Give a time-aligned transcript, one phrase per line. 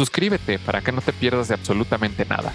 [0.00, 2.54] Suscríbete para que no te pierdas de absolutamente nada.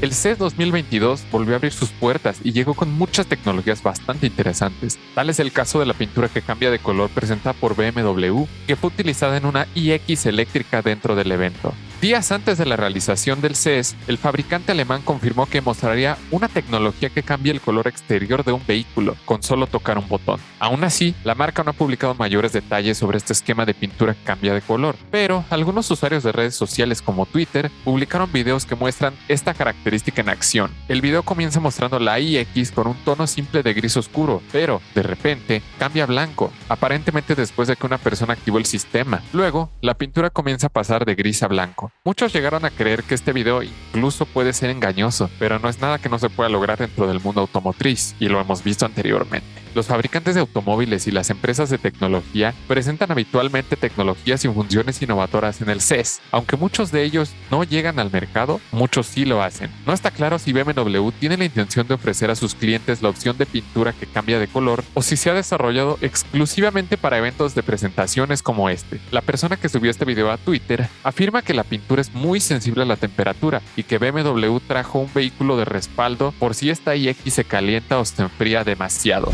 [0.00, 4.96] El CES 2022 volvió a abrir sus puertas y llegó con muchas tecnologías bastante interesantes.
[5.12, 8.76] Tal es el caso de la pintura que cambia de color presentada por BMW, que
[8.76, 11.74] fue utilizada en una iX eléctrica dentro del evento.
[12.00, 17.10] Días antes de la realización del CES, el fabricante alemán confirmó que mostraría una tecnología
[17.10, 20.38] que cambia el color exterior de un vehículo con solo tocar un botón.
[20.60, 24.22] Aún así, la marca no ha publicado mayores detalles sobre este esquema de pintura que
[24.22, 29.14] cambia de color, pero algunos usuarios de redes sociales como Twitter publicaron videos que muestran
[29.26, 30.70] esta característica en acción.
[30.86, 35.02] El video comienza mostrando la iX con un tono simple de gris oscuro, pero de
[35.02, 39.20] repente cambia a blanco, aparentemente después de que una persona activó el sistema.
[39.32, 43.14] Luego, la pintura comienza a pasar de gris a blanco Muchos llegaron a creer que
[43.14, 46.78] este video incluso puede ser engañoso, pero no es nada que no se pueda lograr
[46.78, 49.46] dentro del mundo automotriz, y lo hemos visto anteriormente.
[49.78, 55.60] Los fabricantes de automóviles y las empresas de tecnología presentan habitualmente tecnologías y funciones innovadoras
[55.60, 56.20] en el CES.
[56.32, 59.70] Aunque muchos de ellos no llegan al mercado, muchos sí lo hacen.
[59.86, 63.38] No está claro si BMW tiene la intención de ofrecer a sus clientes la opción
[63.38, 67.62] de pintura que cambia de color o si se ha desarrollado exclusivamente para eventos de
[67.62, 68.98] presentaciones como este.
[69.12, 72.82] La persona que subió este video a Twitter afirma que la pintura es muy sensible
[72.82, 77.32] a la temperatura y que BMW trajo un vehículo de respaldo por si esta iX
[77.32, 79.30] se calienta o se enfría demasiado.